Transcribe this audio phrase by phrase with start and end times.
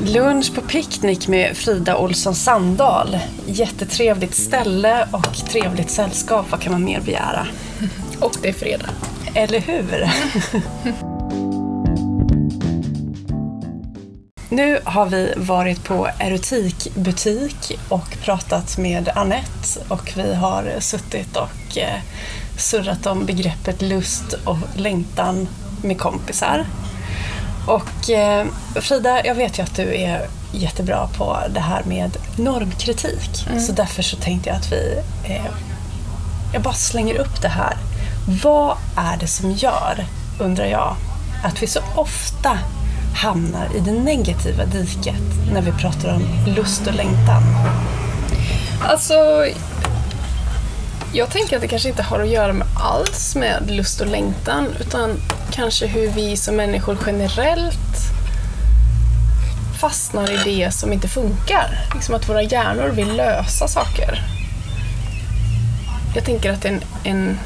[0.00, 3.18] Lunch på picknick med Frida Olsson Sandahl.
[3.46, 6.46] Jättetrevligt ställe och trevligt sällskap.
[6.50, 7.46] Vad kan man mer begära?
[8.20, 8.88] Och det är fredag.
[9.34, 10.10] Eller hur?
[14.48, 21.78] Nu har vi varit på erotikbutik och pratat med Annette och vi har suttit och
[21.78, 22.00] eh,
[22.58, 25.48] surrat om begreppet lust och längtan
[25.82, 26.66] med kompisar.
[27.66, 33.46] Och eh, Frida, jag vet ju att du är jättebra på det här med normkritik.
[33.66, 34.98] Så därför så tänkte jag att vi...
[35.24, 35.46] Eh,
[36.52, 37.76] jag bara slänger upp det här.
[38.42, 40.06] Vad är det som gör,
[40.40, 40.96] undrar jag,
[41.44, 42.58] att vi så ofta
[43.16, 46.22] hamnar i det negativa diket när vi pratar om
[46.56, 47.42] lust och längtan?
[48.82, 49.14] Alltså,
[51.14, 54.68] jag tänker att det kanske inte har att göra med alls med lust och längtan,
[54.80, 55.10] utan
[55.52, 57.74] kanske hur vi som människor generellt
[59.80, 61.78] fastnar i det som inte funkar.
[61.94, 64.22] Liksom att våra hjärnor vill lösa saker.
[66.14, 67.38] Jag tänker att en, en,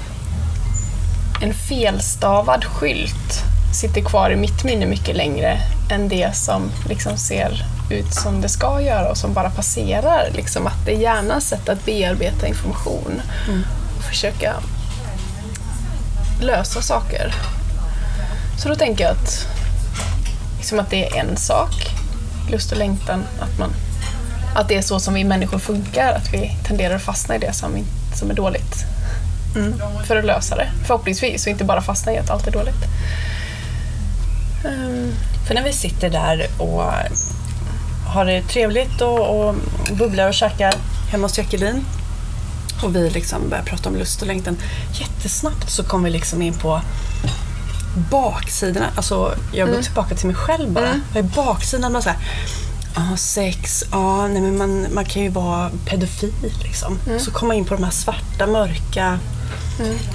[1.42, 3.44] en felstavad skylt
[3.80, 5.58] sitter kvar i mitt minne mycket längre
[5.90, 10.30] än det som liksom ser ut som det ska göra och som bara passerar.
[10.34, 13.22] Liksom att det är hjärnans sätt att bearbeta information
[13.98, 14.54] och försöka
[16.40, 17.34] lösa saker.
[18.62, 19.46] Så då tänker jag att,
[20.56, 21.70] liksom att det är en sak,
[22.50, 23.70] lust och längtan, att, man,
[24.54, 27.52] att det är så som vi människor funkar, att vi tenderar att fastna i det
[27.52, 28.84] som, som är dåligt.
[30.04, 32.84] För att lösa det, förhoppningsvis, och inte bara fastna i att allt är dåligt.
[34.64, 35.12] Ehm,
[35.46, 36.84] För när vi sitter där och
[38.08, 39.54] har det trevligt och, och
[39.92, 40.74] bubblar och käkar
[41.10, 41.84] hemma hos Jacqueline
[42.82, 44.56] och vi liksom börjar prata om lust och längtan.
[44.92, 46.80] Jättesnabbt så kommer vi liksom in på
[48.10, 48.86] baksidorna.
[48.96, 51.00] Alltså, jag går tillbaka till mig själv bara.
[51.14, 51.92] Vad är baksidan?
[51.92, 52.18] Bara så här,
[52.94, 56.52] ah, sex, ah, nej, men man, man kan ju vara pedofil.
[56.62, 56.98] Liksom.
[57.18, 59.18] Så kommer man in på de här svarta, mörka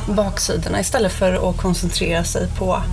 [0.07, 2.83] baksidorna istället för att koncentrera sig på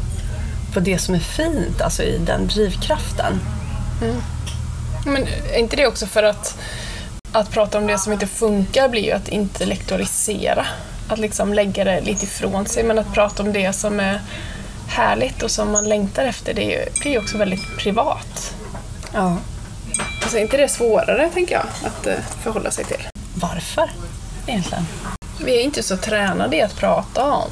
[0.72, 3.40] på det som är fint, alltså i den drivkraften.
[5.04, 6.58] Men är inte det också för att,
[7.32, 10.66] att prata om det som inte funkar blir ju att intellektualisera?
[11.08, 14.20] Att liksom lägga det lite ifrån sig, men att prata om det som är
[14.88, 18.54] härligt och som man längtar efter, det är ju, det är ju också väldigt privat.
[19.12, 19.36] Ja.
[20.22, 23.08] Alltså inte det svårare, tänker jag, att eh, förhålla sig till?
[23.34, 23.90] Varför
[24.46, 24.86] egentligen?
[25.44, 27.50] Vi är inte så tränade i att prata om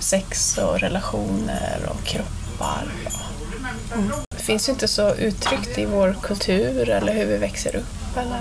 [0.00, 2.86] sex och relationer och kroppar.
[3.04, 4.27] Och...
[4.48, 8.16] Finns ju inte så uttryckt i vår kultur eller hur vi växer upp.
[8.16, 8.40] Eller...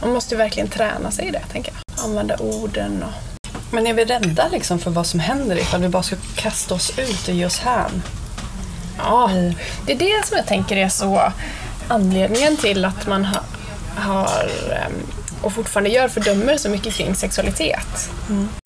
[0.00, 2.04] Man måste ju verkligen träna sig i det, tänker jag.
[2.04, 3.46] Använda orden och...
[3.72, 6.98] Men är vi rädda liksom för vad som händer ifall vi bara ska kasta oss
[6.98, 8.02] ut och ge oss hän?
[8.98, 9.30] Ja,
[9.86, 11.32] det är det som jag tänker är så
[11.88, 13.40] anledningen till att man ha,
[13.96, 14.92] har ehm,
[15.42, 18.10] och fortfarande gör fördömer så mycket kring sexualitet.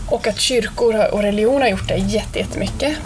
[0.05, 2.97] Och att kyrkor och religion har gjort det jätte- jättemycket.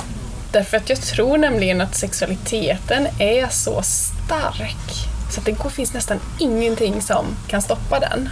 [0.54, 5.94] Därför att jag tror nämligen att sexualiteten är så stark så att det går- finns
[5.94, 8.30] nästan ingenting som kan stoppa den.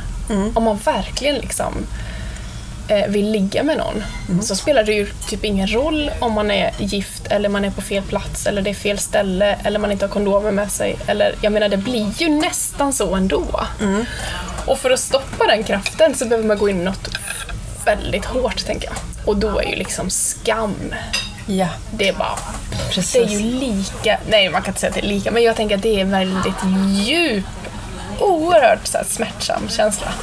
[0.56, 1.74] Om man verkligen liksom
[2.88, 4.04] eh, vill ligga med någon
[4.44, 7.82] så spelar det ju typ ingen roll om man är gift eller man är på
[7.82, 10.96] fel plats eller det är fel ställe eller man inte har kondomer med sig.
[11.08, 13.66] Eller, jag menar, det blir ju nästan så ändå.
[14.66, 17.10] Och för att stoppa den kraften så behöver man gå in i något
[17.86, 18.96] väldigt hårt, tänker jag.
[19.28, 20.76] Och då är ju liksom skam,
[21.46, 22.40] Ja, det är bara...
[22.90, 23.14] precis.
[23.14, 24.18] Det är ju lika...
[24.30, 26.06] Nej, man kan inte säga att det är lika, men jag tänker att det är
[26.06, 26.64] väldigt
[27.06, 27.46] djup,
[28.20, 30.14] oerhört så här, smärtsam känsla.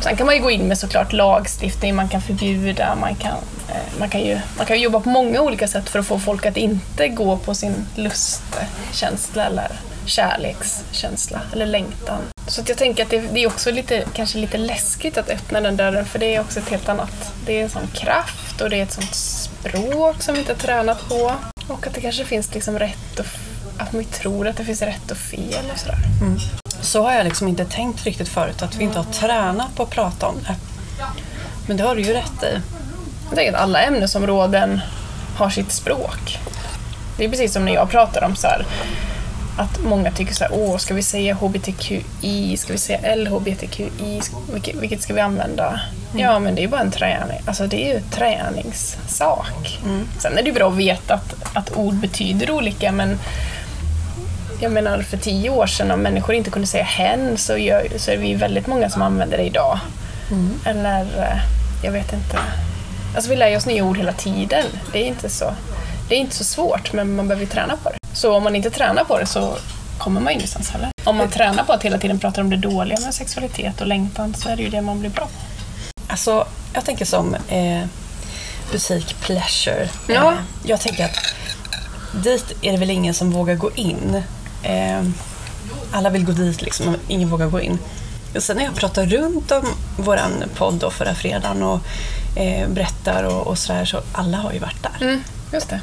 [0.00, 3.36] Sen kan man ju gå in med såklart lagstiftning, man kan förbjuda, man kan,
[3.68, 6.46] eh, man kan, ju, man kan jobba på många olika sätt för att få folk
[6.46, 9.72] att inte gå på sin lustkänsla eller
[10.06, 12.18] kärlekskänsla eller längtan.
[12.46, 15.76] Så jag tänker att det, det är också lite, kanske lite läskigt att öppna den
[15.76, 18.76] dörren för det är också ett helt annat, det är en sån kraft och det
[18.76, 21.34] är ett sånt språk som vi inte har tränat på.
[21.68, 23.26] Och att det kanske finns liksom rätt och,
[23.78, 25.98] att vi tror att det finns rätt och fel och sådär.
[26.80, 29.90] Så har jag liksom inte tänkt riktigt förut, att vi inte har tränat på att
[29.90, 30.54] prata om det.
[31.66, 32.60] Men det har du ju rätt i.
[33.28, 34.80] Jag tänker att alla ämnesområden
[35.36, 36.38] har sitt språk.
[37.16, 38.66] Det är precis som när jag pratar om så här,
[39.58, 44.20] att många tycker så här, åh, ska vi säga HBTQI, ska vi säga LHBTQI,
[44.52, 45.80] vilket, vilket ska vi använda?
[46.16, 49.78] Ja, men det är bara en träning, alltså det är ju en träningssak.
[50.18, 53.18] Sen är det bra att veta att, att ord betyder olika, men
[54.60, 58.10] jag menar för tio år sedan om människor inte kunde säga hen så, gör, så
[58.10, 59.78] är vi väldigt många som använder det idag.
[60.64, 61.38] Eller, eh,
[61.84, 62.38] jag vet inte.
[63.14, 64.64] Alltså vi lär oss nya ord hela tiden.
[64.92, 65.54] Det är inte så,
[66.08, 67.98] det är inte så svårt, men man behöver ju träna på det.
[68.18, 69.56] Så om man inte tränar på det så
[69.98, 70.88] kommer man ingenstans heller.
[71.04, 74.34] Om man tränar på att hela tiden prata om det dåliga med sexualitet och längtan
[74.34, 75.30] så är det ju det man blir bra på.
[76.08, 77.84] Alltså, jag tänker som eh,
[78.72, 79.88] butik pleasure.
[80.08, 80.32] Ja.
[80.32, 81.16] Eh, jag tänker att
[82.24, 84.22] dit är det väl ingen som vågar gå in.
[84.62, 85.02] Eh,
[85.92, 87.78] alla vill gå dit liksom, men ingen vågar gå in.
[88.34, 89.66] Och sen när jag pratar runt om
[89.96, 91.80] våran podd då förra fredagen och
[92.36, 95.06] eh, berättar och, och sådär, så alla har ju varit där.
[95.06, 95.80] Mm, just det.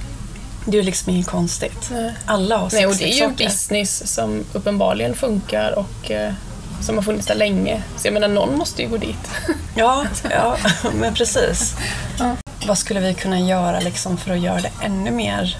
[0.66, 1.90] Det är ju liksom inget konstigt.
[1.92, 2.14] Nej.
[2.26, 6.34] Alla har Nej, och det är ju en business som uppenbarligen funkar och eh,
[6.82, 7.84] som har funnits där länge.
[7.98, 9.32] Så jag menar, någon måste ju gå dit.
[9.78, 10.58] Ja, ja
[10.94, 11.76] men precis.
[12.20, 12.36] Ja.
[12.68, 15.58] Vad skulle vi kunna göra liksom för att göra det ännu mer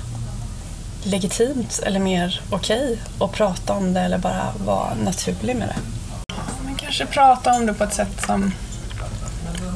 [1.04, 5.76] legitimt eller mer okej att prata om det eller bara vara naturlig med det?
[6.66, 8.54] Men kanske prata om det på ett sätt som...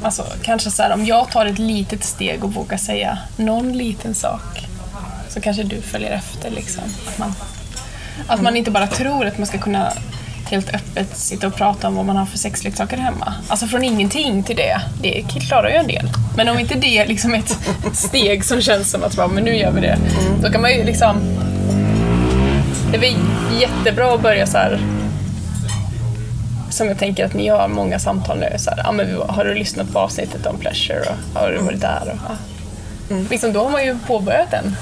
[0.03, 4.15] Alltså, kanske så här, om jag tar ett litet steg och vågar säga någon liten
[4.15, 4.58] sak
[5.29, 6.49] så kanske du följer efter.
[6.49, 6.83] Liksom.
[7.07, 7.33] Att, man,
[8.27, 9.93] att man inte bara tror att man ska kunna
[10.49, 13.33] helt öppet sitta och prata om vad man har för sexleksaker hemma.
[13.47, 16.09] Alltså från ingenting till det, det klarar ju en del.
[16.35, 17.57] Men om inte det är liksom ett
[17.93, 19.97] steg som känns som att bara, men nu gör vi det,
[20.41, 21.21] då kan man ju liksom...
[22.91, 23.15] Det är
[23.59, 24.79] jättebra att börja så här
[26.69, 28.57] som jag tänker att ni har många samtal nu.
[28.57, 31.81] Så här, ah, men har du lyssnat på avsnittet om pleasure och har du varit
[31.81, 32.01] där?
[32.13, 32.31] Och,
[33.09, 33.15] ja.
[33.29, 34.75] liksom, då har man ju påbörjat den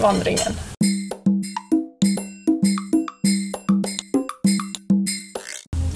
[0.00, 0.52] vandringen.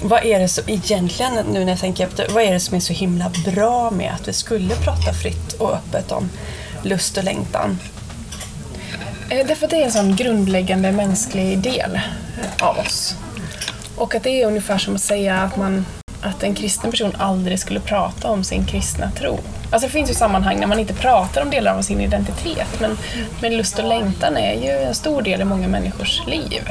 [0.03, 2.79] Vad är det som egentligen, nu när jag tänker efter, vad är det som är
[2.79, 6.29] så himla bra med att vi skulle prata fritt och öppet om
[6.83, 7.79] lust och längtan?
[9.29, 13.15] Eh, därför att det är en sån grundläggande mänsklig del eh, av oss.
[13.95, 15.85] Och att det är ungefär som att säga att, man,
[16.23, 19.39] att en kristen person aldrig skulle prata om sin kristna tro.
[19.71, 22.97] Alltså det finns ju sammanhang när man inte pratar om delar av sin identitet, men,
[23.41, 26.69] men lust och längtan är ju en stor del i många människors liv.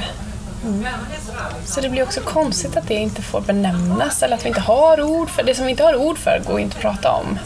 [1.65, 5.01] Så det blir också konstigt att det inte får benämnas, eller att vi inte har
[5.01, 7.39] ord för det som vi inte har ord för går inte att prata om.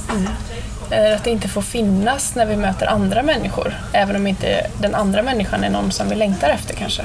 [0.90, 4.94] Eller att det inte får finnas när vi möter andra människor, även om inte den
[4.94, 7.02] andra människan är någon som vi längtar efter kanske.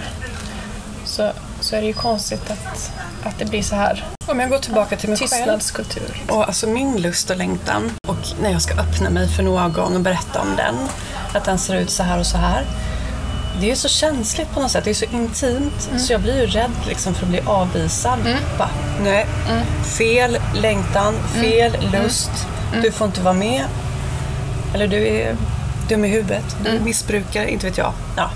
[1.06, 1.31] Så,
[1.62, 2.92] så är det ju konstigt att,
[3.24, 4.06] att det blir så här.
[4.28, 5.30] Om jag går tillbaka till mig själv.
[5.30, 6.24] tystnadskultur.
[6.30, 10.02] Och alltså min lust och längtan och när jag ska öppna mig för någon och
[10.02, 10.75] berätta om den,
[11.34, 12.66] att den ser ut så här och så här.
[13.60, 15.90] Det är ju så känsligt på något sätt, det är så intimt.
[15.98, 18.19] Så jag blir ju rädd liksom för att bli avvisad.
[18.57, 18.69] Bara,
[19.04, 19.28] nej,
[19.84, 22.31] fel längtan, fel lust,
[22.81, 23.64] du får inte vara med.
[24.74, 25.36] Eller du är
[25.90, 27.94] dum i huvudet, du är missbrukare, inte vet jag.
[28.18, 28.30] Ja,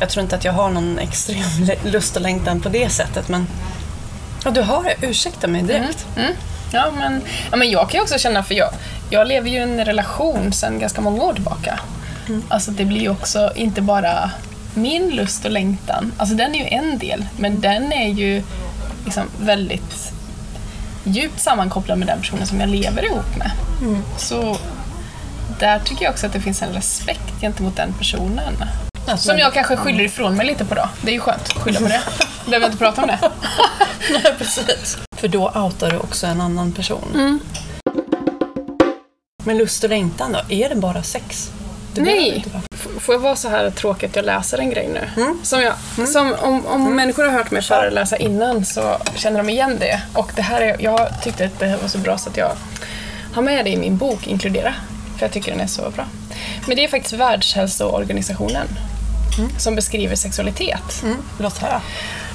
[0.00, 3.46] jag tror inte att jag har någon extrem lust och längtan på det sättet men
[4.44, 5.06] Ja, du har det.
[5.06, 6.06] Ursäkta mig direkt.
[6.16, 6.32] Mm.
[6.72, 8.70] Ja, men, ja, men jag kan ju också känna, för jag,
[9.10, 11.80] jag lever ju i en relation sedan ganska många år tillbaka.
[12.48, 14.30] Alltså det blir ju också inte bara
[14.74, 18.42] min lust och längtan, alltså den är ju en del, men den är ju
[19.04, 20.12] liksom väldigt
[21.04, 23.50] djupt sammankopplad med den personen som jag lever ihop med.
[24.16, 24.56] Så
[25.60, 28.64] där tycker jag också att det finns en respekt gentemot den personen.
[29.06, 30.88] Alltså, Som jag kanske skyller ifrån mig lite på då.
[31.02, 32.02] Det är ju skönt skylla på det.
[32.46, 33.18] Behöver inte prata om det.
[34.10, 34.98] Nej, precis.
[35.16, 37.08] För då outar du också en annan person.
[37.14, 37.38] Mm.
[39.44, 40.54] Men lust och längtan då?
[40.54, 41.50] Är det bara sex?
[41.94, 42.44] Behöver Nej!
[43.00, 45.34] Får jag vara så här tråkig att jag läser en grej nu?
[45.42, 45.74] Som jag,
[46.08, 50.02] som om om människor har hört mig föreläsa innan så känner de igen det.
[50.14, 52.52] Och det här är, jag tyckte att det var så bra så att jag
[53.34, 54.74] har med det i min bok, Inkludera.
[55.18, 56.04] För jag tycker den är så bra.
[56.66, 58.68] Men det är faktiskt Världshälsoorganisationen
[59.58, 61.02] som beskriver sexualitet.
[61.02, 61.82] Mm, låt höra.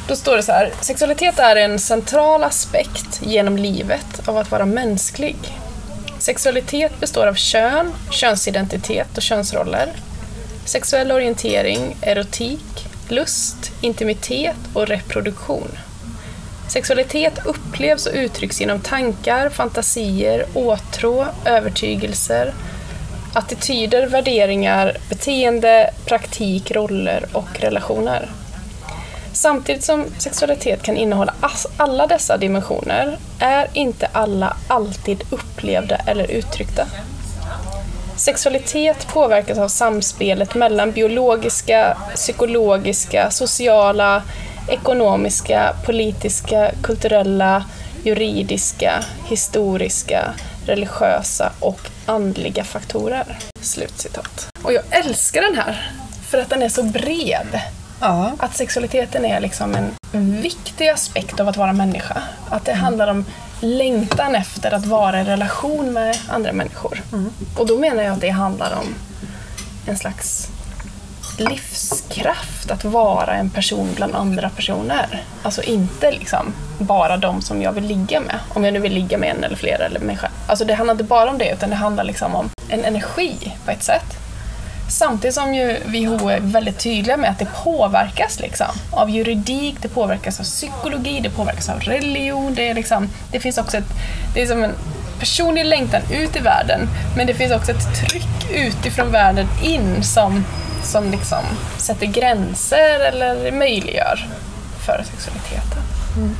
[0.08, 0.74] Då står det så här.
[0.82, 5.36] Sexualitet är en central aspekt genom livet av att vara mänsklig.
[6.20, 9.94] Sexualitet består av kön, könsidentitet och könsroller.
[10.65, 15.72] Sexuell orientering, erotik, lust, intimitet och reproduktion.
[16.68, 22.53] Sexualitet upplevs och uttrycks genom tankar, fantasier, åtrå, övertygelser,
[23.33, 28.29] attityder, värderingar, beteende, praktik, roller och relationer.
[29.33, 31.33] Samtidigt som sexualitet kan innehålla
[31.77, 36.86] alla dessa dimensioner är inte alla alltid upplevda eller uttryckta.
[38.15, 44.24] Sexualitet påverkas av samspelet mellan biologiska, psykologiska, sociala,
[44.67, 47.65] ekonomiska, politiska, kulturella,
[48.03, 50.33] juridiska, historiska,
[50.70, 53.38] religiösa och andliga faktorer.
[53.62, 54.50] Slutcitat.
[54.62, 55.92] Och jag älskar den här,
[56.30, 57.62] för att den är så bred.
[58.02, 58.32] Ja.
[58.38, 62.22] Att sexualiteten är liksom en viktig aspekt av att vara människa.
[62.50, 63.26] Att det handlar om
[63.62, 67.02] längtan efter att vara i relation med andra människor.
[67.58, 68.96] Och då menar jag att det handlar om
[69.88, 70.50] en slags
[71.39, 75.24] livskraft att vara en person bland andra personer.
[75.43, 78.39] Alltså inte liksom bara de som jag vill ligga med.
[78.53, 80.34] Om jag nu vill ligga med en eller flera eller mig själv.
[80.48, 83.72] Alltså det handlar inte bara om det utan det handlar liksom om en energi på
[83.72, 84.15] ett sätt.
[84.89, 89.88] Samtidigt som ju WHO är väldigt tydliga med att det påverkas liksom, av juridik, det
[89.88, 92.53] påverkas av psykologi, det påverkas av religion.
[92.53, 93.89] Det, är liksom, det finns också ett,
[94.34, 94.74] det är som en
[95.19, 100.46] personlig längtan ut i världen men det finns också ett tryck utifrån världen in som,
[100.83, 101.43] som liksom
[101.77, 104.27] sätter gränser eller möjliggör
[104.86, 105.83] för sexualiteten.
[106.17, 106.36] Mm.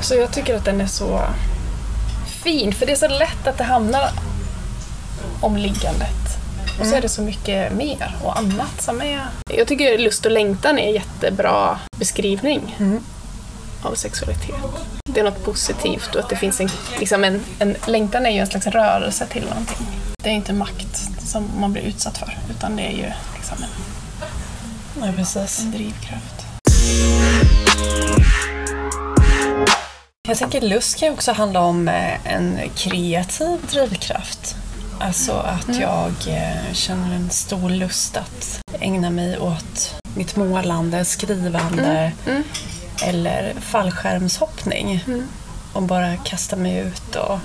[0.00, 1.22] Så jag tycker att den är så
[2.26, 4.10] fin, för det är så lätt att det hamnar
[5.40, 6.38] om liggandet.
[6.80, 9.26] Och så är det så mycket mer och annat som är...
[9.50, 13.04] Jag tycker lust och längtan är en jättebra beskrivning mm.
[13.82, 14.54] av sexualitet.
[15.04, 16.68] Det är något positivt och att det finns en,
[16.98, 17.76] liksom en, en...
[17.86, 19.86] Längtan är ju en slags rörelse till någonting.
[20.22, 23.68] Det är inte makt som man blir utsatt för, utan det är ju liksom en,
[25.00, 25.60] Nej, precis.
[25.60, 26.44] en drivkraft.
[30.28, 34.56] Jag tänker lust kan ju också handla om eh, en kreativ drivkraft.
[35.00, 35.80] Alltså att mm.
[35.80, 42.36] jag eh, känner en stor lust att ägna mig åt mitt målande, skrivande mm.
[42.36, 42.44] Mm.
[43.02, 45.04] eller fallskärmshoppning.
[45.06, 45.28] Mm.
[45.72, 47.16] Och bara kasta mig ut.
[47.16, 47.38] Och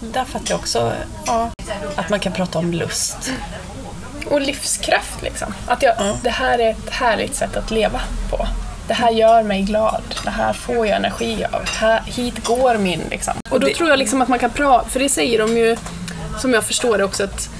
[0.00, 0.92] där fattar jag också
[1.26, 1.50] ja,
[1.96, 3.32] att man kan prata om lust.
[4.26, 5.54] Och livskraft liksom.
[5.66, 6.16] Att jag, mm.
[6.22, 8.00] Det här är ett härligt sätt att leva
[8.30, 8.46] på.
[8.88, 10.02] Det här gör mig glad.
[10.24, 11.68] Det här får jag energi av.
[11.68, 13.34] Här, hit går min liksom.
[13.50, 13.74] Och då det...
[13.74, 15.76] tror jag liksom att man kan prata, för det säger de ju
[16.38, 17.50] som jag förstår det också att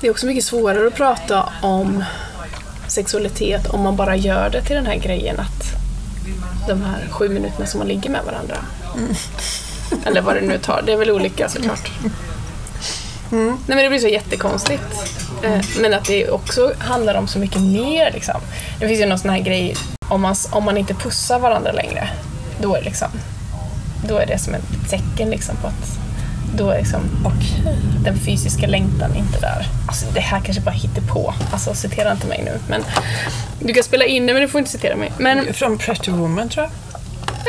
[0.00, 2.04] det är också mycket svårare att prata om
[2.88, 5.76] sexualitet om man bara gör det till den här grejen att
[6.68, 8.56] de här sju minuterna som man ligger med varandra.
[8.96, 9.14] Mm.
[10.04, 11.90] Eller vad det nu tar, det är väl olika såklart.
[12.00, 12.12] Mm.
[13.30, 14.82] Nej men det blir så jättekonstigt.
[15.42, 18.40] Eh, men att det också handlar om så mycket mer liksom.
[18.80, 19.76] Det finns ju någon sån här grej,
[20.08, 22.08] om man, om man inte pussar varandra längre,
[22.60, 23.08] då är, liksom,
[24.08, 25.98] då är det som ett tecken liksom på att
[26.56, 27.74] då är liksom, okay.
[28.04, 29.66] den fysiska längtan inte där.
[29.88, 31.34] Alltså, det här kanske bara hittar på.
[31.52, 32.58] Alltså citera inte mig nu.
[32.68, 32.84] Men,
[33.60, 35.12] du kan spela in det men du får inte citera mig.
[35.18, 36.72] Men, Från Pretty Woman tror jag.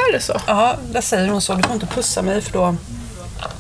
[0.10, 0.42] Är det så?
[0.48, 1.54] Ja, där säger hon så.
[1.54, 2.76] Du får inte pussa mig för då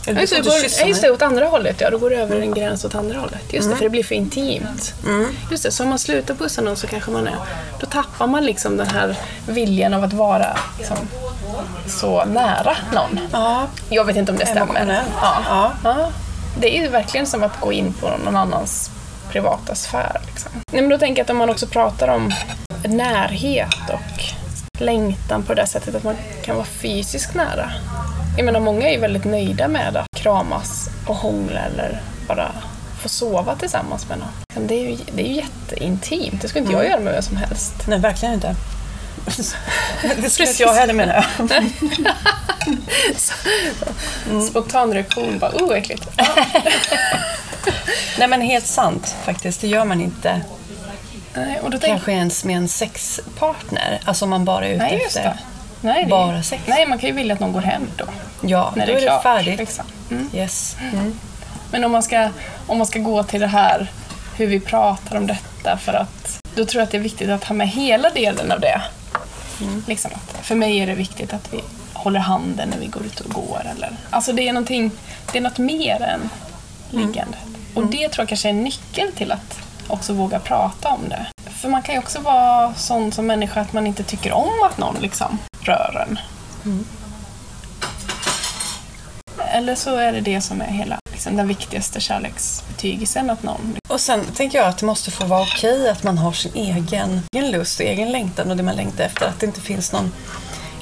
[0.08, 1.90] eller just, det, går, just det, åt andra hållet ja.
[1.90, 3.54] Då går det över en gräns åt andra hållet.
[3.54, 3.70] Just mm.
[3.70, 4.94] det, för det blir för intimt.
[5.06, 5.28] Mm.
[5.52, 7.36] Just det, så om man slutar pussa någon så kanske man är...
[7.80, 9.16] Då tappar man liksom den här
[9.48, 10.98] viljan av att vara liksom,
[11.88, 13.20] så nära någon.
[13.32, 13.68] Ja.
[13.90, 15.04] Jag vet inte om det stämmer.
[15.22, 15.42] Ja.
[15.50, 15.72] Ja.
[15.84, 16.12] ja.
[16.60, 18.92] Det är ju verkligen som att gå in på någon annans
[19.30, 20.22] privata sfär.
[20.26, 20.52] Liksom.
[20.72, 22.32] Nej, men då tänker jag att om man också pratar om
[22.86, 24.24] närhet och
[24.82, 27.72] längtan på det sättet att man kan vara fysiskt nära.
[28.38, 32.52] Jag menar, många är ju väldigt nöjda med att kramas och hångla eller bara
[33.02, 34.68] få sova tillsammans med någon.
[34.68, 36.86] Det är ju, det är ju jätteintimt, det skulle inte mm.
[36.86, 37.74] jag göra med vem som helst.
[37.88, 38.56] Nej, verkligen inte.
[40.22, 41.52] det skulle inte jag heller menar jag.
[44.30, 44.42] mm.
[44.48, 46.08] Spontan reaktion bara, oh äckligt.
[48.18, 50.42] Nej men helt sant faktiskt, det gör man inte.
[51.34, 55.04] Nej, och då Kanske ens med en sexpartner, alltså om man bara är ute Nej,
[55.08, 55.38] efter
[55.82, 56.10] Nej, det...
[56.10, 56.64] bara sex.
[56.68, 58.06] Nej, man kan ju vilja att någon går hem då.
[58.42, 59.60] Ja, när då det är, är klart, det färdigt.
[59.60, 59.86] Liksom.
[60.12, 60.30] Mm.
[60.34, 60.78] Yes.
[60.94, 61.20] Mm.
[61.72, 62.30] Men om man, ska,
[62.68, 63.92] om man ska gå till det här
[64.38, 67.44] hur vi pratar om detta för att då tror jag att det är viktigt att
[67.44, 68.82] ha med hela delen av det.
[69.62, 69.84] Mm.
[69.88, 71.62] Liksom att, för mig är det viktigt att vi
[71.94, 73.62] håller handen när vi går ut och går.
[73.76, 74.92] Eller, alltså det är, någonting,
[75.32, 76.30] det är något mer än
[76.90, 77.38] liggande.
[77.38, 77.58] Mm.
[77.76, 81.26] Och det tror jag kanske är nyckeln till att också våga prata om det.
[81.52, 84.78] För man kan ju också vara sån som människa att man inte tycker om att
[84.78, 86.20] någon liksom rör en.
[86.66, 86.86] Mm.
[89.52, 93.30] Eller så är det det som är hela liksom, den viktigaste kärleksbetygelsen.
[93.30, 93.76] Att någon...
[93.88, 97.22] Och sen tänker jag att det måste få vara okej att man har sin egen,
[97.32, 99.26] egen lust och egen längtan och det man längtar efter.
[99.26, 100.12] Att det inte finns någon...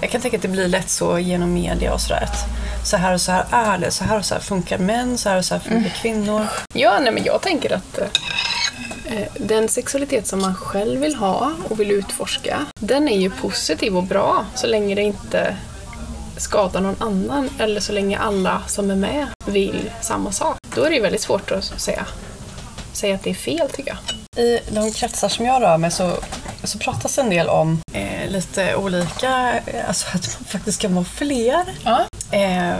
[0.01, 2.23] Jag kan tänka att det blir lätt så genom media och sådär.
[2.23, 2.45] Att
[2.87, 5.29] så här och så här är det, så här och så här funkar män, så
[5.29, 5.91] här och så här funkar mm.
[6.01, 6.47] kvinnor.
[6.73, 8.07] Ja, nej men jag tänker att eh,
[9.39, 14.03] den sexualitet som man själv vill ha och vill utforska, den är ju positiv och
[14.03, 15.57] bra så länge det inte
[16.37, 20.57] skada någon annan eller så länge alla som är med vill samma sak.
[20.75, 22.05] Då är det ju väldigt svårt att säga,
[22.93, 24.45] säga att det är fel tycker jag.
[24.45, 26.11] I de kretsar som jag rör mig så,
[26.63, 31.63] så pratas en del om eh, lite olika, alltså att man faktiskt kan vara fler.
[31.83, 32.05] Ja.
[32.31, 32.75] Eh,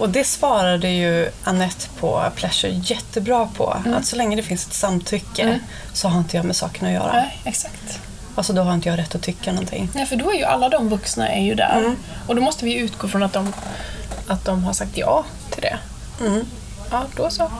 [0.00, 3.76] och det svarade ju Annette på Pleasure jättebra på.
[3.84, 3.98] Mm.
[3.98, 5.58] Att så länge det finns ett samtycke mm.
[5.92, 7.12] så har inte jag med saken att göra.
[7.12, 8.00] Nej, exakt.
[8.34, 9.88] Alltså då har inte jag rätt att tycka någonting.
[9.94, 11.78] Nej, för då är ju alla de vuxna är ju där.
[11.78, 11.96] Mm.
[12.26, 13.52] Och då måste vi utgå från att de,
[14.26, 15.78] att de har sagt ja till det.
[16.90, 17.04] Mm.
[17.16, 17.50] ja då så.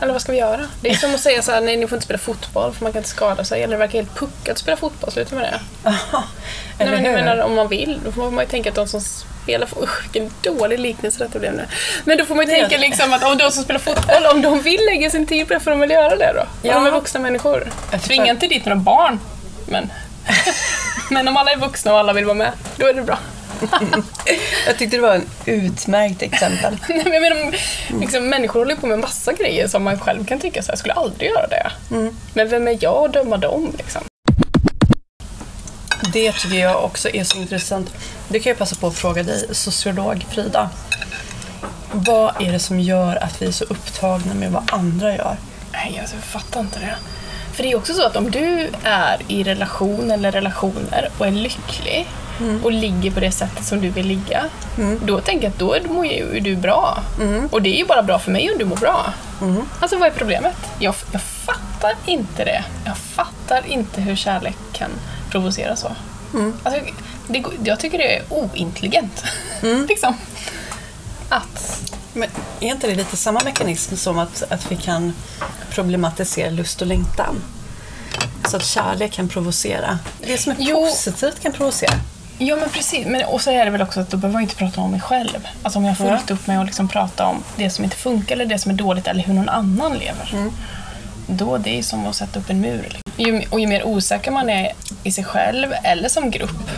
[0.00, 0.60] Eller vad ska vi göra?
[0.80, 2.92] Det är som att säga så här, nej ni får inte spela fotboll för man
[2.92, 3.62] kan inte skada sig.
[3.62, 5.60] Eller det verkar helt puckat att spela fotboll, sluta med det.
[5.90, 5.92] nej,
[6.78, 9.00] Eller men jag menar om man vill, då får man ju tänka att de som
[9.00, 11.66] spelar fotboll, vilken dålig liknelse detta blev nu.
[12.04, 14.60] Men då får man ju tänka liksom att om de som spelar fotboll, om de
[14.62, 16.68] vill lägga sin tid på det får de väl göra det då.
[16.68, 16.76] Ja.
[16.76, 17.70] Om de är vuxna människor.
[18.02, 19.20] Tvinga inte dit några barn.
[19.66, 19.92] Men,
[21.10, 23.18] men om alla är vuxna och alla vill vara med, då är det bra.
[24.66, 26.78] Jag tyckte det var en utmärkt exempel.
[26.88, 27.56] Nej, men jag menar,
[28.00, 30.78] liksom, människor håller på med massa grejer som man själv kan tycka så här, jag
[30.78, 31.70] skulle aldrig göra det.
[32.34, 33.72] Men vem är jag att döma dem?
[33.78, 34.02] Liksom?
[36.12, 37.94] Det tycker jag också är så intressant.
[38.28, 40.70] Det kan jag passa på att fråga dig, sociolog Frida.
[41.92, 45.36] Vad är det som gör att vi är så upptagna med vad andra gör?
[45.72, 46.96] Nej, alltså, jag fattar inte det.
[47.52, 51.30] För det är också så att om du är i relation eller relationer och är
[51.30, 52.06] lycklig
[52.62, 54.44] och ligger på det sättet som du vill ligga,
[55.04, 57.02] då tänker jag att då mår ju du bra.
[57.50, 59.12] Och det är ju bara bra för mig om du mår bra.
[59.80, 60.56] Alltså vad är problemet?
[60.78, 62.64] Jag, jag fattar inte det.
[62.84, 64.90] Jag fattar inte hur kärlek kan
[65.30, 65.92] provocera så.
[66.62, 66.80] Alltså,
[67.28, 69.24] det, jag tycker det är ointelligent.
[69.88, 70.14] liksom.
[71.28, 72.28] Att Men
[72.60, 75.12] är inte det lite samma mekanism som att, att vi kan
[75.70, 77.42] problematisera lust och längtan?
[78.48, 79.98] Så att kärlek kan provocera.
[80.26, 80.86] Det som är Jo.
[80.86, 81.92] positivt kan provocera.
[82.38, 83.06] Ja, men precis.
[83.06, 85.00] Men, och så är det väl också att då behöver jag inte prata om mig
[85.00, 85.48] själv.
[85.62, 88.34] Alltså om jag har fullt upp med att liksom prata om det som inte funkar
[88.34, 90.50] eller det som är dåligt eller hur någon annan lever.
[91.26, 92.82] Då det är som att sätta upp en mur.
[92.82, 93.02] liksom.
[93.16, 94.72] Ju, och ju mer osäker man är
[95.02, 96.70] i sig själv eller som grupp,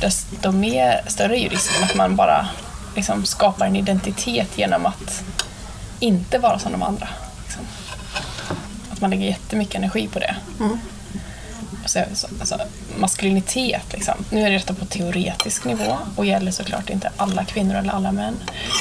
[0.00, 2.48] desto mer, större är ju risken att man bara
[2.96, 5.22] liksom skapar en identitet genom att
[6.00, 7.08] inte vara som de andra.
[7.44, 7.62] Liksom.
[8.92, 10.36] Att man lägger jättemycket energi på det.
[10.58, 10.78] Så,
[11.96, 12.58] Alltså, alltså,
[12.98, 14.14] maskulinitet, liksom.
[14.30, 18.12] nu är det detta på teoretisk nivå och gäller såklart inte alla kvinnor eller alla
[18.12, 18.36] män.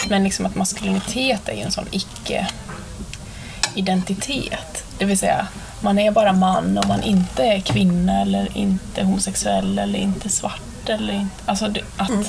[0.10, 4.84] Men liksom att maskulinitet är ju en sån icke-identitet.
[4.98, 5.48] Det vill säga,
[5.82, 10.90] man är bara man om man inte är kvinna eller inte homosexuell eller inte svart.
[10.90, 11.66] Eller inte, alltså
[11.98, 12.24] att, mm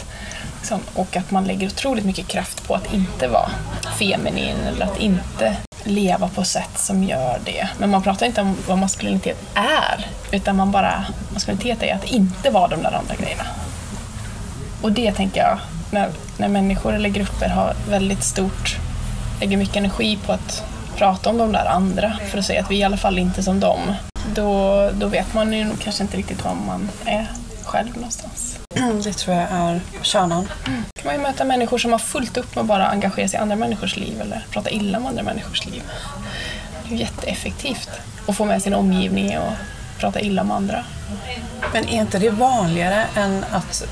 [0.62, 3.50] liksom, och att man lägger otroligt mycket kraft på att inte vara
[3.98, 7.68] feminin eller att inte leva på sätt som gör det.
[7.78, 12.50] Men man pratar inte om vad maskulinitet är, utan man bara, maskulinitet är att inte
[12.50, 13.44] vara de där andra grejerna.
[14.82, 15.58] Och det tänker jag,
[15.90, 18.76] när, när människor eller grupper har väldigt stort,
[19.40, 20.64] lägger mycket energi på att
[20.96, 23.42] prata om de där andra, för att säga att vi är i alla fall inte
[23.42, 23.94] som dem,
[24.34, 27.26] då, då vet man ju kanske inte riktigt var man är
[27.64, 28.61] själv någonstans.
[29.04, 30.48] Det tror jag är kärnan.
[30.64, 33.42] kan man ju möta människor som har fullt upp med att bara engagera sig i
[33.42, 35.82] andra människors liv eller prata illa om andra människors liv.
[36.88, 37.88] Det är jätteeffektivt
[38.28, 39.52] att få med sin omgivning och
[39.98, 40.84] prata illa om andra.
[41.72, 43.84] Men är inte det vanligare än att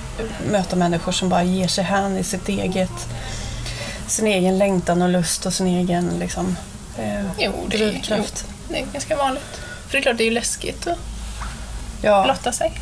[0.50, 3.09] möta människor som bara ger sig hän i sitt eget,
[4.07, 6.57] sin egen längtan och lust och sin egen liksom,
[6.98, 8.44] eh, Jo, det är, jo, drivkraft?
[8.68, 9.61] det är ganska vanligt.
[9.87, 10.98] För det är klart, det är ju läskigt att
[12.03, 12.72] Ja, blotta sig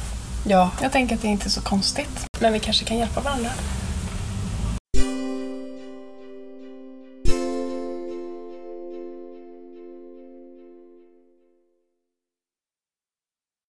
[0.50, 0.70] ja.
[0.82, 2.26] Jag tänker att det inte är så konstigt.
[2.40, 3.50] Men vi kanske kan hjälpa varandra.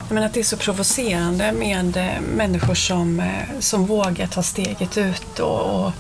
[0.09, 4.99] Men att det är så provocerande med eh, människor som, eh, som vågar ta steget
[4.99, 5.93] ut och, och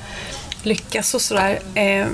[0.62, 1.58] lyckas och sådär.
[1.74, 2.06] Eh,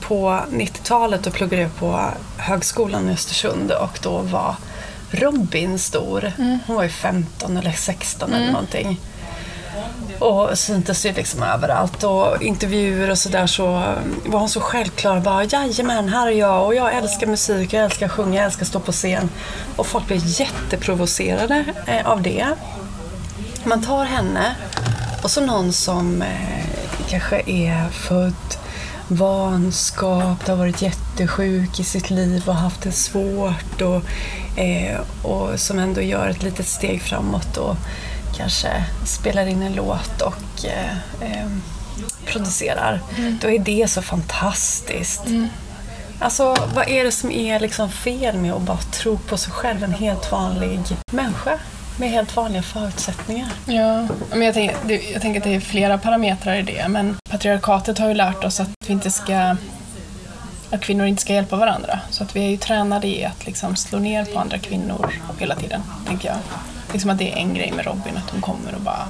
[0.00, 4.56] på 90-talet pluggade jag på högskolan i Östersund och då var
[5.12, 6.32] Robin stor.
[6.66, 9.00] Hon var ju 15 eller 16 eller någonting.
[10.18, 13.64] Och syntes ju liksom överallt och intervjuer och sådär så
[14.26, 15.20] var hon så självklar.
[15.20, 18.62] Bara, Jajamän, här är jag och jag älskar musik, jag älskar att sjunga, jag älskar
[18.62, 19.30] att stå på scen.
[19.76, 22.46] Och folk blev jätteprovocerade eh, av det.
[23.64, 24.54] Man tar henne
[25.22, 26.66] och så någon som eh,
[27.08, 28.61] kanske är född
[29.16, 34.02] vanskapt, har varit jättesjuk i sitt liv och haft det svårt och,
[34.58, 37.76] eh, och som ändå gör ett litet steg framåt och
[38.36, 41.48] kanske spelar in en låt och eh, eh,
[42.26, 43.00] producerar.
[43.40, 45.22] Då är det så fantastiskt.
[46.18, 49.84] Alltså, vad är det som är liksom fel med att bara tro på sig själv?
[49.84, 51.58] En helt vanlig människa
[51.96, 53.48] med helt vanliga förutsättningar.
[53.66, 57.16] Ja, men jag tänker, det, jag tänker att det är flera parametrar i det, men
[57.30, 59.56] patriarkatet har ju lärt oss att vi inte ska
[60.70, 62.00] att kvinnor inte ska hjälpa varandra.
[62.10, 65.54] Så att vi är ju tränade i att liksom slå ner på andra kvinnor hela
[65.54, 66.38] tiden, tänker jag.
[66.92, 69.06] Liksom att det är en grej med Robin, att hon kommer och bara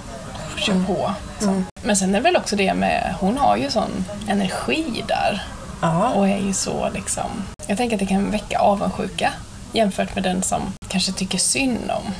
[0.56, 1.12] kör på.
[1.40, 1.62] Så.
[1.82, 5.42] Men sen är det väl också det med, hon har ju sån energi där
[5.82, 6.08] Ja.
[6.08, 7.30] och är ju så liksom,
[7.66, 9.32] jag tänker att det kan väcka avundsjuka
[9.72, 12.14] jämfört med den som kanske tycker synd om.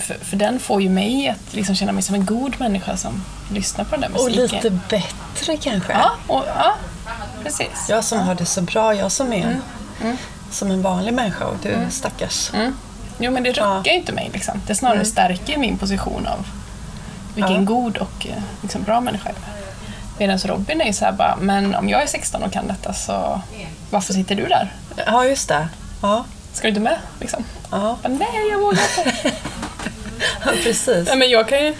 [0.00, 3.24] För, för den får ju mig att liksom känna mig som en god människa som
[3.52, 4.48] lyssnar på den där Och musiken.
[4.62, 5.92] lite bättre kanske.
[5.92, 6.74] Ja, och, ja.
[7.42, 7.86] precis.
[7.88, 9.60] Jag som har det så bra, jag som är
[10.50, 12.50] som en vanlig människa och du stackars.
[12.54, 12.76] Mm.
[13.18, 14.30] Jo, men det ruckar ju inte mig.
[14.32, 14.60] Liksom.
[14.66, 16.46] Det snarare stärker min position av
[17.34, 17.60] vilken Ja.
[17.60, 19.64] god och eh, liksom, bra människa jag är.
[20.18, 22.92] Medan Robin är ju så här bara, men om jag är 16 och kan detta
[22.92, 23.40] så
[23.90, 24.72] varför sitter du där?
[25.06, 25.68] Ja, just det.
[26.02, 26.98] Ja, Ska du inte med?
[27.20, 27.44] Liksom.
[27.70, 27.98] ja.
[28.02, 29.32] Bara, Nej, jag vågar inte.
[30.64, 31.06] precis.
[31.08, 31.74] Nej, men jag kan ju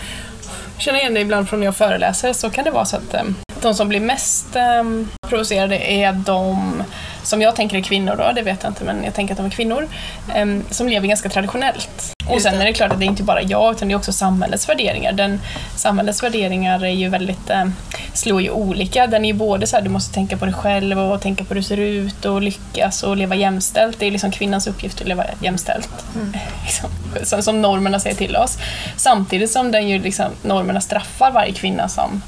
[0.78, 3.34] känna igen det ibland från när jag föreläser så kan det vara så att ehm,
[3.60, 6.82] de som blir mest ehm, provocerade är de
[7.24, 9.46] som jag tänker är kvinnor då, det vet jag inte men jag tänker att de
[9.46, 9.88] är kvinnor,
[10.34, 12.14] eh, som lever ganska traditionellt.
[12.28, 14.12] Och sen är det klart att det är inte bara jag utan det är också
[14.12, 15.12] samhällets värderingar.
[15.12, 15.40] Den,
[15.76, 17.64] samhällets värderingar är ju väldigt, eh,
[18.12, 19.06] slår ju olika.
[19.06, 21.48] Den är ju både så här, du måste tänka på dig själv och tänka på
[21.48, 23.98] hur du ser ut och lyckas och leva jämställt.
[23.98, 25.90] Det är liksom kvinnans uppgift att leva jämställt.
[26.64, 26.90] Liksom,
[27.22, 28.58] som, som normerna säger till oss.
[28.96, 32.22] Samtidigt som den ju liksom, normerna straffar varje kvinna som,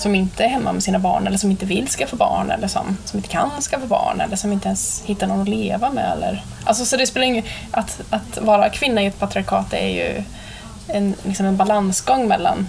[0.00, 2.96] som inte är hemma med sina barn eller som inte vill skaffa barn eller som,
[3.04, 6.12] som inte kan skaffa barn eller som inte ens hittar någon att leva med.
[6.12, 10.22] Eller, alltså, så det spelar ingen att, att vara kvinna i ett patriarkat är ju
[10.88, 12.66] en, liksom en balansgång mellan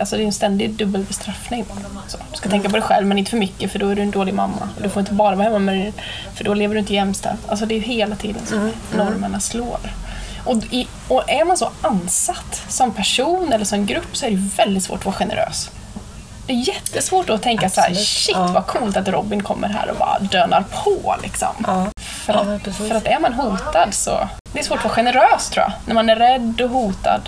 [0.00, 1.64] Alltså det är en ständig dubbelbestraffning.
[2.06, 4.02] Så, du ska tänka på dig själv men inte för mycket för då är du
[4.02, 4.68] en dålig mamma.
[4.82, 5.92] Du får inte bara vara hemma med din,
[6.34, 7.48] för då lever du inte jämställt.
[7.48, 9.78] Alltså det är hela tiden som normerna slår.
[10.44, 14.36] Och, i, och är man så ansatt som person eller som grupp så är det
[14.56, 15.70] väldigt svårt att vara generös.
[16.46, 18.08] Det är jättesvårt att tänka så här, Absolut.
[18.08, 18.46] shit Ja.
[18.46, 21.48] vad coolt att Robin kommer här och bara dönar på liksom.
[21.66, 21.86] Ja.
[21.96, 24.28] För, att, för att är man hotad så...
[24.52, 25.72] Det är svårt att vara generös tror jag.
[25.86, 27.20] När man är rädd och hotad,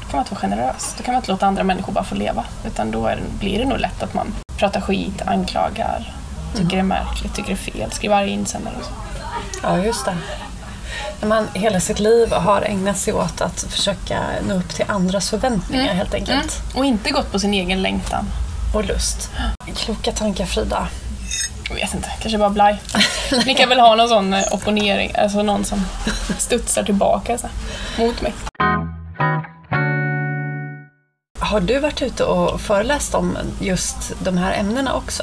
[0.00, 0.94] då kan man inte vara generös.
[0.98, 2.44] Då kan man inte låta andra människor bara få leva.
[2.66, 6.14] Utan då är blir det nog lätt att man pratar skit, anklagar,
[6.54, 8.90] tycker det är märkligt, tycker det är fel, skriver arga insändare och så.
[9.62, 10.16] Ja, just det.
[11.20, 15.30] När man hela sitt liv har ägnat sig åt att försöka nå upp till andras
[15.30, 16.62] förväntningar helt enkelt.
[16.74, 18.24] Och inte gått på sin egen längtan.
[18.74, 19.30] Och lust.
[19.76, 20.88] Kloka tankar Frida.
[21.68, 22.82] Jag vet inte, kanske bara blaj.
[23.46, 25.84] Ni kan väl ha någon sån eh, opponering, alltså någon som
[26.38, 27.48] studsar tillbaka så
[27.98, 28.34] mot mig.
[31.38, 35.22] Har du varit ute och föreläst om just de här ämnena också?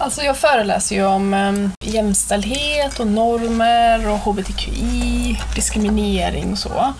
[0.00, 6.92] Alltså jag föreläser ju om um, jämställdhet och normer och hbtqi, diskriminering och så.